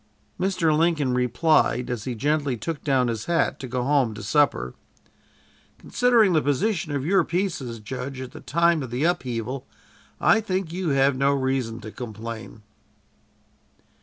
Mr. 0.39 0.75
Lincoln 0.75 1.13
replied, 1.13 1.87
as 1.91 2.05
he 2.05 2.15
gently 2.15 2.57
took 2.57 2.83
down 2.83 3.07
his 3.07 3.25
hat 3.25 3.59
to 3.59 3.67
go 3.67 3.83
home 3.83 4.15
to 4.15 4.23
supper: 4.23 4.73
"Considering 5.77 6.33
the 6.33 6.41
position 6.41 6.91
of 6.95 7.05
your 7.05 7.23
pieces, 7.23 7.77
judge, 7.79 8.19
at 8.19 8.31
the 8.31 8.41
time 8.41 8.81
of 8.81 8.89
the 8.89 9.03
upheaval, 9.03 9.67
I 10.19 10.41
think 10.41 10.73
you 10.73 10.89
have 10.89 11.15
no 11.15 11.33
reason 11.35 11.81
to 11.81 11.91
complain." 11.91 12.63